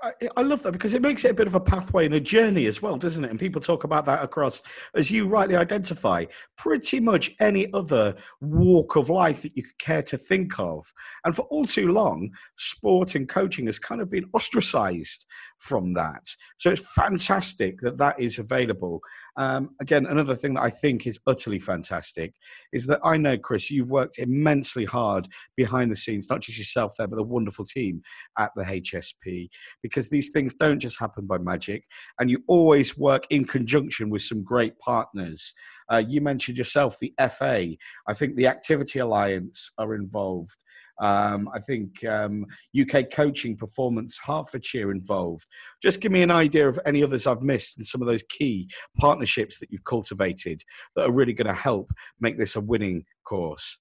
I, 0.02 0.14
I, 0.38 0.42
love 0.44 0.64
that 0.64 0.72
because 0.72 0.94
it 0.94 1.02
makes 1.02 1.26
it 1.26 1.32
a 1.32 1.34
bit 1.34 1.48
of 1.48 1.56
a 1.56 1.60
pathway 1.60 2.06
and 2.06 2.16
a 2.16 2.22
journey 2.22 2.68
as 2.68 2.82
well, 2.82 2.96
doesn't 2.96 3.26
it? 3.26 3.32
And 3.32 3.40
people 3.40 3.60
talk 3.60 3.84
about 3.84 4.06
that 4.06 4.24
across, 4.24 4.62
as 4.96 5.12
you 5.12 5.28
rightly 5.28 5.58
identify, 5.58 6.24
pretty 6.58 7.02
much 7.02 7.36
any 7.42 7.72
other 7.74 8.16
walk 8.40 8.96
of 8.96 9.10
life 9.10 9.42
that 9.42 9.58
you 9.58 9.64
could 9.64 9.78
care 9.78 10.04
to 10.04 10.18
think 10.18 10.58
of. 10.58 10.92
And 11.26 11.36
for 11.36 11.42
all 11.44 11.66
too 11.66 11.92
long, 11.92 12.32
sport 12.56 13.16
and 13.16 13.28
coaching 13.28 13.66
has 13.66 13.78
kind 13.78 14.00
of 14.00 14.10
been 14.10 14.30
ostracized 14.32 15.26
from 15.60 15.94
that. 15.94 16.24
So 16.58 16.72
it's 16.72 16.94
fantastic 16.94 17.80
that 17.82 17.98
that 17.98 18.20
is 18.20 18.40
available. 18.40 19.02
Um, 19.38 19.76
again, 19.80 20.06
another 20.06 20.36
thing 20.36 20.56
that 20.56 20.64
I 20.64 20.70
think 20.70 21.06
is 21.06 21.20
utterly 21.28 21.60
fantastic 21.60 22.34
is 22.74 22.88
that 22.88 23.00
I 23.04 23.18
know, 23.18 23.38
Chris, 23.38 23.70
you've 23.70 23.90
worked 23.90 24.20
immensely 24.20 24.86
hard 24.86 25.28
behind 25.56 25.92
the 25.92 25.96
scenes, 25.96 26.30
not 26.30 26.42
just 26.42 26.58
yourself 26.58 26.96
there, 26.98 27.08
but 27.08 27.18
the 27.18 27.24
wonderful 27.24 27.66
team 27.66 28.02
at 28.38 28.52
the 28.56 28.64
HSP, 28.64 29.50
because 29.84 30.10
these 30.10 30.32
things 30.32 30.56
don't 30.56 30.80
just 30.80 31.00
happen 31.00 31.26
by 31.26 31.38
magic. 31.38 31.84
And 32.20 32.30
you 32.30 32.44
always 32.48 32.98
work 32.98 33.26
in 33.30 33.46
conjunction 33.46 34.10
with 34.10 34.22
some 34.22 34.44
great 34.44 34.78
partners. 34.80 35.54
Uh, 35.92 36.04
you 36.06 36.22
mentioned 36.22 36.58
yourself 36.58 36.98
the 37.00 37.14
FA. 37.30 37.68
I 38.08 38.14
think 38.14 38.36
the 38.36 38.48
Activity 38.48 39.00
Alliance 39.00 39.72
are 39.78 39.96
involved. 39.96 40.64
Um, 41.00 41.50
I 41.54 41.60
think 41.60 42.04
um, 42.06 42.46
UK 42.80 43.10
Coaching 43.12 43.56
Performance 43.56 44.20
Hertfordshire 44.24 44.92
involved. 44.92 45.46
Just 45.82 46.02
give 46.02 46.12
me 46.12 46.22
an 46.22 46.32
idea 46.32 46.68
of 46.68 46.80
any 46.86 47.04
others 47.04 47.26
I've 47.26 47.42
missed 47.42 47.78
and 47.78 47.86
some 47.86 48.02
of 48.02 48.08
those 48.08 48.24
key 48.24 48.70
partnerships 48.98 49.60
that 49.60 49.72
you've 49.72 49.86
cultivated 49.86 50.62
that 50.96 51.08
are 51.08 51.12
really 51.12 51.34
going 51.34 51.48
to 51.48 51.54
help 51.54 51.92
make 52.20 52.38
this 52.38 52.56
a 52.56 52.62
winning 52.62 53.06
course. 53.26 53.78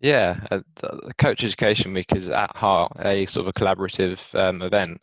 Yeah, 0.00 0.40
uh, 0.50 0.60
the 0.76 1.12
Coach 1.18 1.44
Education 1.44 1.92
Week 1.92 2.10
is 2.14 2.30
at 2.30 2.56
heart 2.56 2.92
a 3.00 3.26
sort 3.26 3.46
of 3.46 3.54
a 3.54 3.60
collaborative 3.60 4.34
um, 4.34 4.62
event 4.62 4.98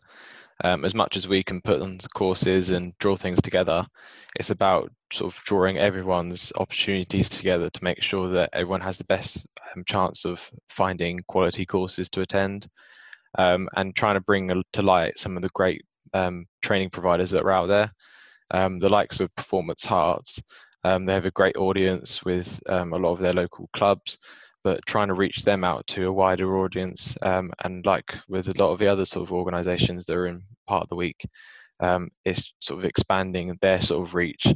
um, 0.64 0.84
as 0.84 0.94
much 0.94 1.16
as 1.16 1.28
we 1.28 1.42
can 1.42 1.60
put 1.60 1.80
on 1.80 1.98
courses 2.14 2.70
and 2.70 2.96
draw 2.98 3.16
things 3.16 3.40
together, 3.40 3.86
it's 4.36 4.50
about 4.50 4.90
sort 5.12 5.32
of 5.32 5.42
drawing 5.44 5.78
everyone's 5.78 6.52
opportunities 6.56 7.28
together 7.28 7.68
to 7.68 7.84
make 7.84 8.02
sure 8.02 8.28
that 8.28 8.50
everyone 8.52 8.80
has 8.80 8.98
the 8.98 9.04
best 9.04 9.46
um, 9.74 9.84
chance 9.84 10.24
of 10.24 10.50
finding 10.68 11.20
quality 11.28 11.64
courses 11.64 12.10
to 12.10 12.22
attend 12.22 12.68
um, 13.38 13.68
and 13.76 13.94
trying 13.94 14.14
to 14.14 14.20
bring 14.20 14.62
to 14.72 14.82
light 14.82 15.18
some 15.18 15.36
of 15.36 15.42
the 15.42 15.50
great 15.54 15.82
um, 16.12 16.46
training 16.62 16.90
providers 16.90 17.30
that 17.30 17.42
are 17.42 17.52
out 17.52 17.68
there. 17.68 17.92
Um, 18.52 18.78
the 18.78 18.88
likes 18.88 19.20
of 19.20 19.34
Performance 19.36 19.84
Herts, 19.84 20.42
um, 20.82 21.04
they 21.04 21.12
have 21.12 21.26
a 21.26 21.30
great 21.30 21.56
audience 21.56 22.24
with 22.24 22.60
a 22.66 22.84
lot 22.84 23.12
of 23.12 23.20
their 23.20 23.34
local 23.34 23.68
clubs 23.72 24.18
but 24.68 24.84
trying 24.84 25.08
to 25.08 25.14
reach 25.14 25.44
them 25.44 25.64
out 25.64 25.86
to 25.86 26.08
a 26.08 26.12
wider 26.12 26.58
audience. 26.58 27.16
Um, 27.22 27.50
and 27.64 27.86
like 27.86 28.14
with 28.28 28.48
a 28.48 28.62
lot 28.62 28.70
of 28.70 28.78
the 28.78 28.86
other 28.86 29.06
sort 29.06 29.26
of 29.26 29.32
organisations 29.32 30.04
that 30.04 30.14
are 30.14 30.26
in 30.26 30.42
part 30.66 30.82
of 30.82 30.90
the 30.90 30.94
week, 30.94 31.26
um, 31.80 32.10
it's 32.26 32.52
sort 32.60 32.78
of 32.78 32.84
expanding 32.84 33.56
their 33.62 33.80
sort 33.80 34.06
of 34.06 34.14
reach, 34.14 34.46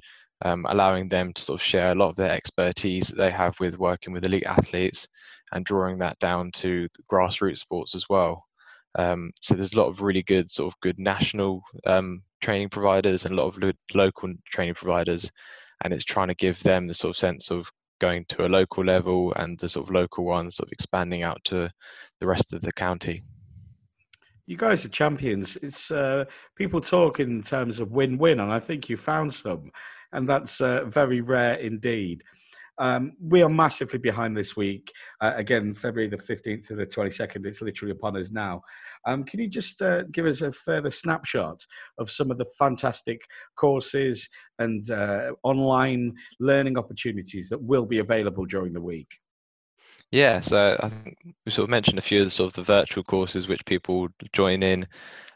um, 0.44 0.66
allowing 0.68 1.08
them 1.08 1.32
to 1.32 1.40
sort 1.40 1.58
of 1.58 1.64
share 1.64 1.92
a 1.92 1.94
lot 1.94 2.10
of 2.10 2.16
their 2.16 2.30
expertise 2.30 3.08
that 3.08 3.16
they 3.16 3.30
have 3.30 3.58
with 3.58 3.78
working 3.78 4.12
with 4.12 4.26
elite 4.26 4.44
athletes 4.44 5.08
and 5.52 5.64
drawing 5.64 5.96
that 5.96 6.18
down 6.18 6.50
to 6.50 6.88
grassroots 7.10 7.60
sports 7.60 7.94
as 7.94 8.06
well. 8.10 8.44
Um, 8.98 9.32
so 9.40 9.54
there's 9.54 9.72
a 9.72 9.80
lot 9.80 9.88
of 9.88 10.02
really 10.02 10.22
good 10.22 10.50
sort 10.50 10.70
of 10.70 10.78
good 10.80 10.98
national 10.98 11.62
um, 11.86 12.22
training 12.42 12.68
providers 12.68 13.24
and 13.24 13.32
a 13.32 13.42
lot 13.42 13.48
of 13.48 13.56
lo- 13.56 13.72
local 13.94 14.30
training 14.44 14.74
providers, 14.74 15.32
and 15.82 15.94
it's 15.94 16.04
trying 16.04 16.28
to 16.28 16.34
give 16.34 16.62
them 16.62 16.86
the 16.86 16.92
sort 16.92 17.16
of 17.16 17.18
sense 17.18 17.50
of 17.50 17.72
going 18.02 18.24
to 18.28 18.44
a 18.44 18.54
local 18.58 18.84
level 18.84 19.32
and 19.36 19.56
the 19.58 19.68
sort 19.68 19.86
of 19.86 19.94
local 19.94 20.24
ones 20.24 20.56
sort 20.56 20.68
of 20.68 20.72
expanding 20.72 21.22
out 21.22 21.40
to 21.44 21.70
the 22.18 22.26
rest 22.26 22.52
of 22.52 22.60
the 22.60 22.72
county. 22.72 23.22
You 24.46 24.56
guys 24.56 24.84
are 24.84 24.88
champions. 24.88 25.56
It's 25.62 25.90
uh, 25.92 26.24
people 26.56 26.80
talk 26.80 27.20
in 27.20 27.42
terms 27.42 27.78
of 27.78 27.92
win-win, 27.92 28.40
and 28.40 28.52
I 28.52 28.58
think 28.58 28.88
you 28.88 28.96
found 28.96 29.32
some, 29.32 29.70
and 30.12 30.28
that's 30.28 30.60
uh, 30.60 30.84
very 30.86 31.20
rare 31.20 31.54
indeed. 31.54 32.24
Um, 32.78 33.12
we 33.20 33.42
are 33.42 33.48
massively 33.48 33.98
behind 33.98 34.36
this 34.36 34.56
week. 34.56 34.92
Uh, 35.20 35.32
again, 35.36 35.74
February 35.74 36.08
the 36.08 36.16
15th 36.16 36.66
to 36.68 36.74
the 36.74 36.86
22nd, 36.86 37.46
it's 37.46 37.60
literally 37.60 37.92
upon 37.92 38.16
us 38.16 38.30
now. 38.30 38.62
Um, 39.06 39.24
can 39.24 39.40
you 39.40 39.48
just 39.48 39.82
uh, 39.82 40.04
give 40.04 40.26
us 40.26 40.42
a 40.42 40.52
further 40.52 40.90
snapshot 40.90 41.58
of 41.98 42.10
some 42.10 42.30
of 42.30 42.38
the 42.38 42.46
fantastic 42.58 43.22
courses 43.56 44.28
and 44.58 44.90
uh, 44.90 45.32
online 45.42 46.14
learning 46.40 46.78
opportunities 46.78 47.48
that 47.50 47.62
will 47.62 47.84
be 47.84 47.98
available 47.98 48.46
during 48.46 48.72
the 48.72 48.80
week? 48.80 49.18
Yeah, 50.10 50.40
so 50.40 50.76
I 50.82 50.88
think 50.90 51.16
we 51.46 51.52
sort 51.52 51.64
of 51.64 51.70
mentioned 51.70 51.98
a 51.98 52.02
few 52.02 52.18
of 52.18 52.24
the 52.24 52.30
sort 52.30 52.48
of 52.48 52.52
the 52.54 52.62
virtual 52.62 53.02
courses 53.02 53.48
which 53.48 53.64
people 53.64 54.08
join 54.32 54.62
in, 54.62 54.86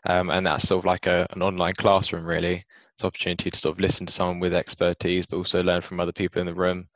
um, 0.04 0.30
and 0.30 0.46
that's 0.46 0.68
sort 0.68 0.80
of 0.80 0.84
like 0.84 1.06
a, 1.06 1.26
an 1.30 1.42
online 1.42 1.72
classroom 1.78 2.26
really. 2.26 2.64
It's 2.94 3.02
an 3.02 3.08
opportunity 3.08 3.50
to 3.50 3.58
sort 3.58 3.74
of 3.74 3.80
listen 3.80 4.06
to 4.06 4.12
someone 4.12 4.38
with 4.38 4.54
expertise, 4.54 5.26
but 5.26 5.36
also 5.36 5.62
learn 5.62 5.80
from 5.80 6.00
other 6.00 6.12
people 6.12 6.40
in 6.40 6.46
the 6.46 6.54
room 6.54 6.88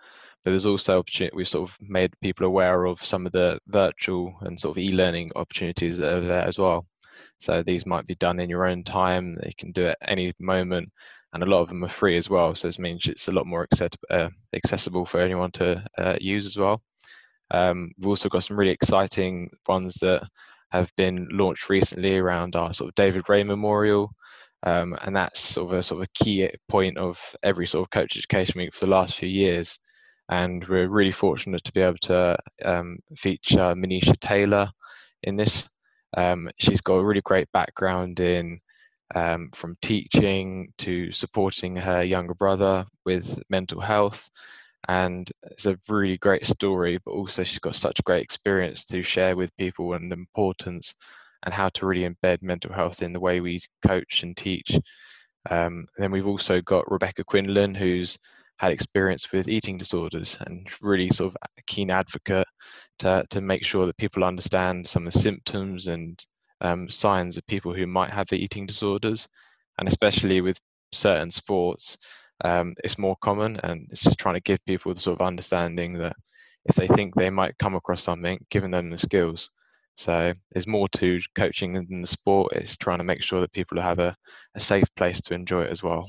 but 0.45 0.51
there's 0.51 0.67
also 0.67 0.99
opportunity 0.99 1.37
we've 1.37 1.49
sort 1.49 1.69
of 1.69 1.77
made 1.81 2.13
people 2.23 2.47
aware 2.47 2.87
of 2.87 3.05
some 3.05 3.27
of 3.27 3.33
the 3.33 3.59
virtual 3.69 4.35
and 4.43 4.59
sort 4.59 4.77
of 4.77 4.83
e-learning 4.83 5.31
opportunities 5.37 5.99
that 5.99 6.17
are 6.17 6.21
there 6.21 6.47
as 6.47 6.59
well. 6.59 6.87
So 7.39 7.63
these 7.63 7.87
might 7.87 8.07
be 8.07 8.15
done 8.17 8.41
in 8.41 8.49
your 8.49 8.67
own 8.67 8.83
time 8.83 9.39
you 9.45 9.53
can 9.59 9.73
do 9.73 9.87
it 9.87 9.97
any 10.07 10.33
moment 10.41 10.91
and 11.33 11.43
a 11.43 11.47
lot 11.47 11.61
of 11.61 11.69
them 11.69 11.85
are 11.85 11.89
free 11.89 12.17
as 12.17 12.31
well. 12.31 12.55
So 12.55 12.69
this 12.69 12.79
means 12.79 13.07
it's 13.07 13.29
a 13.29 13.33
lot 13.33 13.47
more 13.47 13.67
uh, 14.11 14.29
accessible 14.55 15.05
for 15.05 15.21
anyone 15.21 15.51
to 15.53 15.85
uh, 15.99 16.17
use 16.21 16.47
as 16.47 16.57
well. 16.57 16.83
Um, 17.51 17.93
we've 17.99 18.09
also 18.09 18.29
got 18.29 18.43
some 18.43 18.59
really 18.59 18.73
exciting 18.73 19.51
ones 19.69 19.95
that 20.01 20.23
have 20.73 20.91
been 20.97 21.29
launched 21.33 21.69
recently 21.69 22.17
around 22.17 22.57
our 22.57 22.73
sort 22.73 22.89
of 22.89 22.95
david 22.95 23.29
ray 23.29 23.43
memorial. 23.43 24.11
Um, 24.63 24.97
and 25.03 25.17
that's 25.17 25.41
sort 25.41 25.73
of 25.73 25.79
a 25.79 25.83
sort 25.83 26.03
of 26.03 26.09
a 26.09 26.25
key 26.25 26.49
point 26.69 26.99
of 26.99 27.19
every 27.43 27.67
sort 27.67 27.87
of 27.87 27.91
coach 27.91 28.17
education 28.17 28.61
week 28.61 28.75
for 28.75 28.85
the 28.85 28.91
last 28.91 29.15
few 29.15 29.29
years 29.29 29.79
and 30.31 30.65
we're 30.69 30.89
really 30.89 31.13
fortunate 31.13 31.63
to 31.65 31.73
be 31.73 31.81
able 31.81 31.99
to 31.99 32.37
um, 32.65 32.99
feature 33.17 33.75
Manisha 33.75 34.19
Taylor 34.21 34.71
in 35.25 35.37
this. 35.37 35.69
Um, 36.17 36.49
she's 36.57 36.81
got 36.81 36.95
a 36.95 37.05
really 37.05 37.21
great 37.21 37.51
background 37.53 38.21
in 38.21 38.61
um, 39.15 39.51
from 39.53 39.77
teaching 39.83 40.73
to 40.79 41.11
supporting 41.11 41.75
her 41.77 42.05
younger 42.05 42.35
brother 42.35 42.87
with 43.05 43.43
mental 43.51 43.81
health, 43.81 44.31
and 44.87 45.29
it's 45.43 45.67
a 45.67 45.79
really 45.89 46.17
great 46.17 46.47
story. 46.47 46.99
But 47.05 47.13
also, 47.13 47.43
she's 47.43 47.59
got 47.59 47.75
such 47.75 48.03
great 48.05 48.23
experience 48.23 48.85
to 48.87 49.03
share 49.03 49.35
with 49.35 49.57
people 49.57 49.95
and 49.95 50.11
the 50.13 50.17
importance 50.17 50.95
and 51.43 51.53
how 51.53 51.71
to 51.71 51.87
really 51.87 52.09
embed 52.09 52.41
mental 52.43 52.73
health 52.73 53.03
in 53.03 53.13
the 53.13 53.21
way 53.21 53.41
we 53.41 53.61
coach 53.85 54.23
and 54.23 54.37
teach. 54.37 54.79
Um, 55.49 55.87
then 55.97 56.13
we've 56.13 56.27
also 56.27 56.61
got 56.61 56.91
Rebecca 56.91 57.25
Quinlan, 57.25 57.75
who's 57.75 58.17
had 58.61 58.73
experience 58.73 59.33
with 59.33 59.49
eating 59.49 59.79
disorders 59.79 60.37
and 60.43 60.69
really 60.83 61.09
sort 61.09 61.33
of 61.33 61.37
a 61.57 61.63
keen 61.67 61.91
advocate 61.91 62.47
to, 62.99 63.25
to 63.31 63.41
make 63.41 63.65
sure 63.65 63.87
that 63.87 63.97
people 63.97 64.23
understand 64.23 64.87
some 64.87 65.07
of 65.07 65.15
the 65.15 65.19
symptoms 65.19 65.87
and 65.87 66.23
um, 66.61 66.87
signs 66.87 67.39
of 67.39 67.47
people 67.47 67.73
who 67.73 67.87
might 67.87 68.11
have 68.11 68.31
eating 68.35 68.67
disorders. 68.67 69.27
And 69.79 69.89
especially 69.89 70.43
with 70.43 70.59
certain 70.93 71.31
sports, 71.31 71.97
um, 72.45 72.75
it's 72.85 72.99
more 72.99 73.17
common. 73.23 73.59
And 73.63 73.87
it's 73.91 74.03
just 74.03 74.19
trying 74.19 74.35
to 74.35 74.43
give 74.43 74.63
people 74.67 74.93
the 74.93 75.01
sort 75.01 75.19
of 75.19 75.27
understanding 75.27 75.95
that 75.95 76.15
if 76.67 76.77
they 76.77 76.87
think 76.87 77.15
they 77.15 77.31
might 77.31 77.57
come 77.57 77.75
across 77.75 78.03
something, 78.03 78.45
giving 78.51 78.73
them 78.73 78.91
the 78.91 78.99
skills. 78.99 79.51
So 79.97 80.35
there's 80.53 80.67
more 80.67 80.89
to 80.97 81.19
coaching 81.35 81.73
than 81.73 82.03
the 82.03 82.07
sport. 82.07 82.53
It's 82.53 82.77
trying 82.77 82.99
to 82.99 83.05
make 83.05 83.23
sure 83.23 83.41
that 83.41 83.55
people 83.55 83.81
have 83.81 84.01
a, 84.01 84.15
a 84.55 84.61
safe 84.61 84.95
place 84.97 85.19
to 85.23 85.35
enjoy 85.35 85.63
it 85.63 85.71
as 85.71 85.83
well 85.83 86.07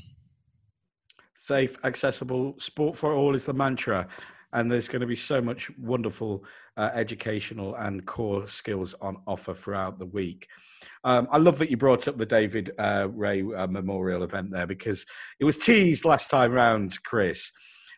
safe, 1.42 1.76
accessible. 1.84 2.54
Sport 2.58 2.96
for 2.96 3.12
all 3.12 3.34
is 3.34 3.46
the 3.46 3.52
mantra. 3.52 4.06
And 4.52 4.70
there's 4.70 4.88
going 4.88 5.00
to 5.00 5.06
be 5.06 5.16
so 5.16 5.40
much 5.40 5.70
wonderful 5.78 6.44
uh, 6.76 6.90
educational 6.94 7.74
and 7.74 8.04
core 8.04 8.46
skills 8.46 8.94
on 9.00 9.16
offer 9.26 9.54
throughout 9.54 9.98
the 9.98 10.06
week. 10.06 10.46
Um, 11.04 11.26
I 11.32 11.38
love 11.38 11.58
that 11.58 11.70
you 11.70 11.76
brought 11.76 12.06
up 12.06 12.18
the 12.18 12.26
David 12.26 12.72
uh, 12.78 13.08
Ray 13.10 13.42
uh, 13.42 13.66
Memorial 13.66 14.22
event 14.22 14.50
there 14.50 14.66
because 14.66 15.06
it 15.40 15.44
was 15.44 15.56
teased 15.58 16.04
last 16.04 16.30
time 16.30 16.52
round, 16.52 17.02
Chris. 17.02 17.50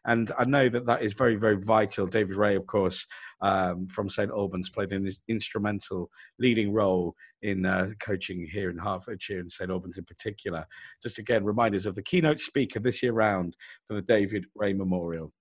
And 0.06 0.30
I 0.38 0.44
know 0.44 0.68
that 0.68 0.86
that 0.86 1.02
is 1.02 1.14
very, 1.14 1.36
very 1.36 1.56
vital. 1.56 2.06
David 2.06 2.36
Ray, 2.36 2.56
of 2.56 2.66
course, 2.66 3.06
um, 3.40 3.86
from 3.86 4.08
St 4.08 4.30
Albans, 4.30 4.68
played 4.68 4.92
an 4.92 5.10
instrumental 5.28 6.10
leading 6.38 6.72
role 6.72 7.14
in 7.42 7.64
uh, 7.64 7.90
coaching 8.00 8.46
here 8.46 8.70
in 8.70 8.78
Hertfordshire 8.78 9.40
and 9.40 9.50
St 9.50 9.70
Albans 9.70 9.98
in 9.98 10.04
particular. 10.04 10.66
Just 11.02 11.18
again, 11.18 11.44
reminders 11.44 11.86
of 11.86 11.94
the 11.94 12.02
keynote 12.02 12.40
speaker 12.40 12.80
this 12.80 13.02
year 13.02 13.12
round 13.12 13.56
for 13.86 13.94
the 13.94 14.02
David 14.02 14.46
Ray 14.54 14.72
Memorial. 14.72 15.32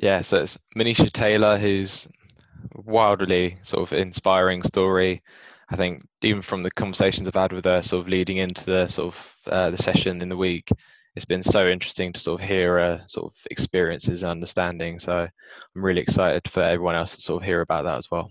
Yeah, 0.00 0.22
so 0.22 0.38
it's 0.38 0.58
Manisha 0.76 1.12
Taylor, 1.12 1.58
who's 1.58 2.08
wildly 2.74 3.58
sort 3.62 3.82
of 3.82 3.98
inspiring 3.98 4.62
story. 4.62 5.22
I 5.68 5.76
think 5.76 6.06
even 6.22 6.42
from 6.42 6.62
the 6.62 6.70
conversations 6.70 7.26
I've 7.26 7.34
had 7.34 7.52
with 7.52 7.64
her, 7.64 7.82
sort 7.82 8.02
of 8.02 8.08
leading 8.08 8.38
into 8.38 8.64
the 8.64 8.88
sort 8.88 9.08
of 9.08 9.36
uh, 9.46 9.70
the 9.70 9.76
session 9.76 10.22
in 10.22 10.28
the 10.28 10.36
week, 10.36 10.68
it's 11.14 11.24
been 11.24 11.42
so 11.42 11.68
interesting 11.68 12.12
to 12.12 12.20
sort 12.20 12.40
of 12.40 12.48
hear 12.48 12.78
uh, 12.78 12.98
sort 13.06 13.32
of 13.32 13.38
experiences 13.50 14.22
and 14.22 14.30
understanding. 14.30 14.98
So 14.98 15.12
I'm 15.12 15.84
really 15.84 16.00
excited 16.00 16.48
for 16.48 16.62
everyone 16.62 16.94
else 16.94 17.14
to 17.16 17.22
sort 17.22 17.42
of 17.42 17.46
hear 17.46 17.60
about 17.60 17.84
that 17.84 17.98
as 17.98 18.10
well. 18.10 18.30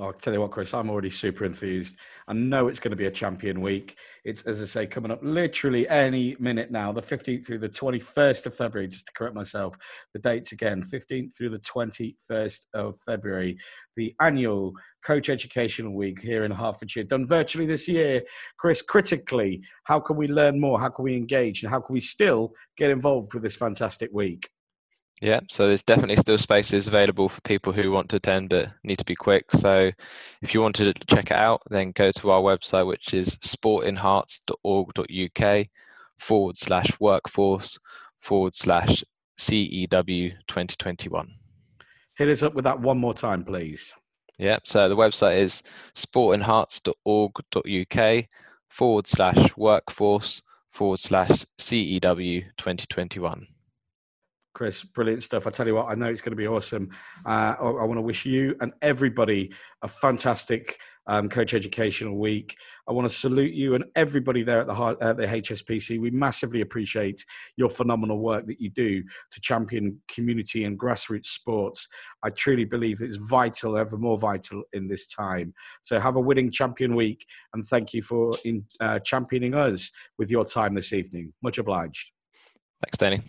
I'll 0.00 0.12
tell 0.12 0.32
you 0.32 0.40
what, 0.40 0.52
Chris, 0.52 0.74
I'm 0.74 0.90
already 0.90 1.10
super 1.10 1.44
enthused. 1.44 1.96
I 2.28 2.32
know 2.32 2.68
it's 2.68 2.78
going 2.78 2.92
to 2.92 2.96
be 2.96 3.06
a 3.06 3.10
champion 3.10 3.60
week. 3.60 3.96
It's, 4.24 4.42
as 4.42 4.62
I 4.62 4.64
say, 4.64 4.86
coming 4.86 5.10
up 5.10 5.18
literally 5.22 5.88
any 5.88 6.36
minute 6.38 6.70
now, 6.70 6.92
the 6.92 7.02
15th 7.02 7.44
through 7.44 7.58
the 7.58 7.68
21st 7.68 8.46
of 8.46 8.54
February, 8.54 8.88
just 8.88 9.06
to 9.06 9.12
correct 9.12 9.34
myself, 9.34 9.76
the 10.12 10.20
dates 10.20 10.52
again, 10.52 10.84
15th 10.84 11.36
through 11.36 11.50
the 11.50 11.58
21st 11.58 12.66
of 12.74 12.98
February, 13.00 13.58
the 13.96 14.14
annual 14.20 14.72
Coach 15.02 15.28
Educational 15.28 15.94
Week 15.94 16.20
here 16.20 16.44
in 16.44 16.52
Hertfordshire, 16.52 17.04
done 17.04 17.26
virtually 17.26 17.66
this 17.66 17.88
year. 17.88 18.22
Chris, 18.58 18.82
critically, 18.82 19.64
how 19.84 19.98
can 19.98 20.16
we 20.16 20.28
learn 20.28 20.60
more? 20.60 20.78
How 20.78 20.90
can 20.90 21.04
we 21.04 21.16
engage? 21.16 21.62
And 21.62 21.70
how 21.70 21.80
can 21.80 21.92
we 21.92 22.00
still 22.00 22.52
get 22.76 22.90
involved 22.90 23.34
with 23.34 23.42
this 23.42 23.56
fantastic 23.56 24.10
week? 24.12 24.48
Yeah, 25.20 25.40
so 25.48 25.66
there's 25.66 25.82
definitely 25.82 26.14
still 26.16 26.38
spaces 26.38 26.86
available 26.86 27.28
for 27.28 27.40
people 27.40 27.72
who 27.72 27.90
want 27.90 28.08
to 28.10 28.16
attend 28.16 28.50
but 28.50 28.68
need 28.84 28.98
to 28.98 29.04
be 29.04 29.16
quick. 29.16 29.50
So 29.50 29.90
if 30.42 30.54
you 30.54 30.60
want 30.60 30.76
to 30.76 30.92
check 31.08 31.32
it 31.32 31.36
out, 31.36 31.62
then 31.70 31.90
go 31.90 32.12
to 32.12 32.30
our 32.30 32.40
website, 32.40 32.86
which 32.86 33.14
is 33.14 33.34
sportinherts.org.uk 33.36 35.66
forward 36.18 36.56
slash 36.56 37.00
workforce 37.00 37.80
forward 38.20 38.54
slash 38.54 39.02
CEW 39.38 40.30
2021. 40.46 41.34
Hit 42.16 42.28
us 42.28 42.42
up 42.42 42.54
with 42.54 42.64
that 42.64 42.80
one 42.80 42.98
more 42.98 43.14
time, 43.14 43.44
please. 43.44 43.94
Yeah, 44.38 44.58
so 44.64 44.88
the 44.88 44.96
website 44.96 45.38
is 45.38 45.64
sportinherts.org.uk 45.96 48.24
forward 48.68 49.06
slash 49.08 49.56
workforce 49.56 50.42
forward 50.70 51.00
slash 51.00 51.44
CEW 51.58 52.44
2021. 52.56 53.48
Chris, 54.58 54.82
brilliant 54.82 55.22
stuff. 55.22 55.46
I 55.46 55.50
tell 55.50 55.68
you 55.68 55.76
what, 55.76 55.88
I 55.88 55.94
know 55.94 56.06
it's 56.06 56.20
going 56.20 56.32
to 56.32 56.36
be 56.36 56.48
awesome. 56.48 56.90
Uh, 57.24 57.54
I, 57.60 57.62
I 57.62 57.84
want 57.84 57.94
to 57.94 58.02
wish 58.02 58.26
you 58.26 58.56
and 58.60 58.72
everybody 58.82 59.52
a 59.82 59.88
fantastic 59.88 60.80
um, 61.06 61.28
Coach 61.28 61.54
Educational 61.54 62.18
Week. 62.18 62.56
I 62.88 62.92
want 62.92 63.08
to 63.08 63.14
salute 63.14 63.52
you 63.52 63.76
and 63.76 63.84
everybody 63.94 64.42
there 64.42 64.58
at 64.58 64.66
the, 64.66 64.96
at 65.00 65.16
the 65.16 65.26
HSPC. 65.26 66.00
We 66.00 66.10
massively 66.10 66.62
appreciate 66.62 67.24
your 67.56 67.68
phenomenal 67.68 68.18
work 68.18 68.48
that 68.48 68.60
you 68.60 68.68
do 68.68 69.00
to 69.04 69.40
champion 69.40 70.00
community 70.08 70.64
and 70.64 70.76
grassroots 70.76 71.26
sports. 71.26 71.86
I 72.24 72.30
truly 72.30 72.64
believe 72.64 73.00
it's 73.00 73.14
vital, 73.14 73.78
ever 73.78 73.96
more 73.96 74.18
vital 74.18 74.64
in 74.72 74.88
this 74.88 75.06
time. 75.06 75.54
So 75.82 76.00
have 76.00 76.16
a 76.16 76.20
winning 76.20 76.50
champion 76.50 76.96
week 76.96 77.24
and 77.54 77.64
thank 77.64 77.94
you 77.94 78.02
for 78.02 78.36
in, 78.44 78.64
uh, 78.80 78.98
championing 78.98 79.54
us 79.54 79.92
with 80.18 80.32
your 80.32 80.44
time 80.44 80.74
this 80.74 80.92
evening. 80.92 81.32
Much 81.44 81.58
obliged. 81.58 82.10
Thanks, 82.82 82.98
Danny. 82.98 83.22